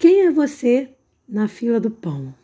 [0.00, 0.88] Quem é você
[1.28, 2.34] na fila do pão?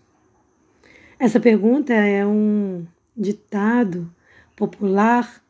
[1.19, 2.87] Essa pergunta é um
[3.17, 4.15] ditado
[4.55, 5.43] popular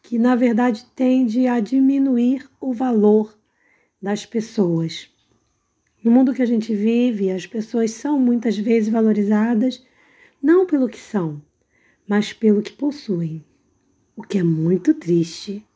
[0.00, 3.36] que, na verdade, tende a diminuir o valor
[4.00, 5.10] das pessoas.
[6.04, 9.84] No mundo que a gente vive, as pessoas são muitas vezes valorizadas
[10.40, 11.42] não pelo que são,
[12.06, 13.44] mas pelo que possuem,
[14.14, 15.66] o que é muito triste.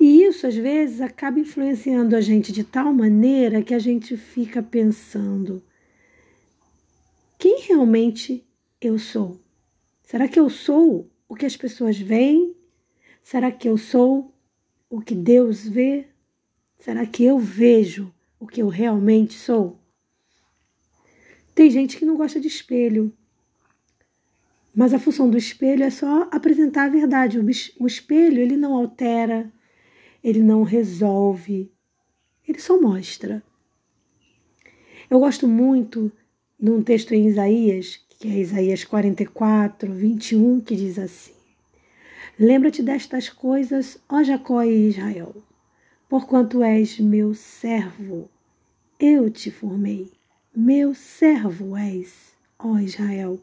[0.00, 4.62] E isso às vezes acaba influenciando a gente de tal maneira que a gente fica
[4.62, 5.62] pensando:
[7.38, 8.42] quem realmente
[8.80, 9.38] eu sou?
[10.02, 12.56] Será que eu sou o que as pessoas veem?
[13.22, 14.34] Será que eu sou
[14.88, 16.06] o que Deus vê?
[16.78, 19.78] Será que eu vejo o que eu realmente sou?
[21.54, 23.12] Tem gente que não gosta de espelho,
[24.74, 27.38] mas a função do espelho é só apresentar a verdade.
[27.78, 29.52] O espelho ele não altera,
[30.22, 31.70] ele não resolve,
[32.46, 33.42] ele só mostra.
[35.08, 36.10] Eu gosto muito
[36.58, 41.32] de um texto em Isaías, que é Isaías 44, 21, que diz assim:
[42.38, 45.34] Lembra-te destas coisas, ó Jacó e Israel
[46.10, 48.28] porquanto és meu servo,
[48.98, 50.10] eu te formei,
[50.52, 53.38] meu servo és, ó Israel,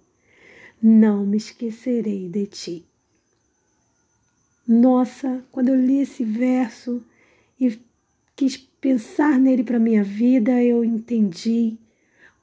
[0.84, 2.87] não me esquecerei de ti.
[4.68, 7.02] Nossa, quando eu li esse verso
[7.60, 7.80] e
[8.36, 11.78] quis pensar nele para minha vida, eu entendi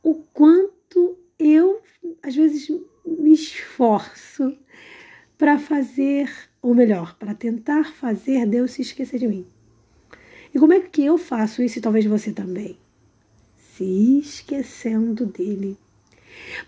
[0.02, 1.80] o quanto eu
[2.22, 2.70] às vezes
[3.06, 4.56] me esforço
[5.36, 6.30] para fazer,
[6.62, 9.46] ou melhor, para tentar fazer Deus se esquecer de mim.
[10.54, 12.78] E como é que eu faço isso e talvez você também?
[13.76, 15.76] Se esquecendo dele.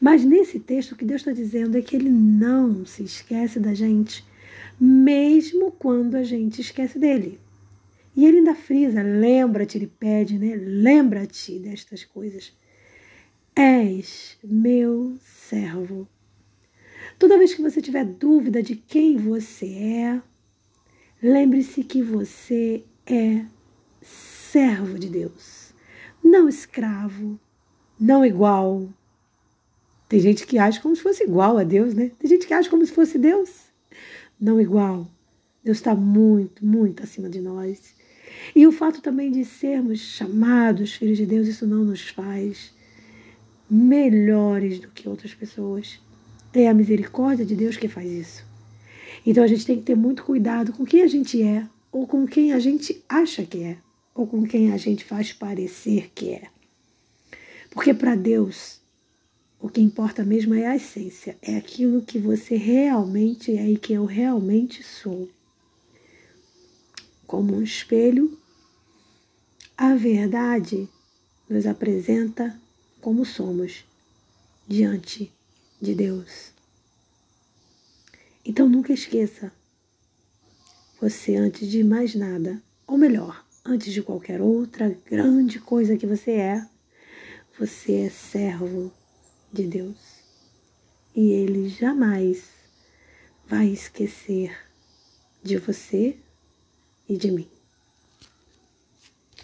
[0.01, 3.73] Mas nesse texto o que Deus está dizendo é que ele não se esquece da
[3.73, 4.25] gente,
[4.79, 7.41] mesmo quando a gente esquece dele.
[8.15, 10.55] E ele ainda frisa, lembra-te, ele pede, né?
[10.57, 12.53] Lembra-te destas coisas.
[13.55, 16.09] És meu servo.
[17.19, 20.23] Toda vez que você tiver dúvida de quem você é,
[21.23, 23.45] lembre-se que você é
[24.03, 25.73] servo de Deus,
[26.23, 27.39] não escravo,
[27.99, 28.89] não igual.
[30.09, 32.13] Tem gente que age como se fosse igual a Deus, né?
[32.19, 33.66] Tem gente que age como se fosse Deus,
[34.41, 35.07] não igual.
[35.65, 37.95] Deus está muito, muito acima de nós.
[38.55, 42.73] E o fato também de sermos chamados filhos de Deus, isso não nos faz
[43.69, 45.99] melhores do que outras pessoas.
[46.53, 48.45] É a misericórdia de Deus que faz isso.
[49.27, 52.27] Então a gente tem que ter muito cuidado com quem a gente é ou com
[52.27, 53.77] quem a gente acha que é
[54.15, 56.43] ou com quem a gente faz parecer que é.
[57.71, 58.81] Porque para Deus,
[59.61, 63.93] o que importa mesmo é a essência, é aquilo que você realmente é e que
[63.93, 65.29] eu realmente sou.
[67.27, 68.39] Como um espelho,
[69.77, 70.89] a verdade
[71.49, 72.61] nos apresenta
[73.01, 73.85] como somos
[74.69, 75.33] diante
[75.81, 76.53] de Deus.
[78.45, 79.51] Então nunca esqueça,
[81.01, 86.33] você antes de mais nada, ou melhor, antes de qualquer outra grande coisa que você
[86.33, 86.67] é,
[87.59, 88.93] você é servo
[89.57, 89.97] de Deus.
[91.15, 92.45] E Ele jamais
[93.49, 94.55] vai esquecer
[95.43, 96.17] de você
[97.09, 97.56] e de mim.